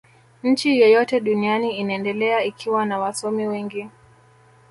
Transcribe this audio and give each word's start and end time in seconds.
nchi 0.43 0.79
yoyote 0.79 1.19
duniani 1.19 1.77
inaendelea 1.77 2.43
ikiwa 2.43 2.85
na 2.85 2.99
wasomi 2.99 3.47
wengi 3.47 3.89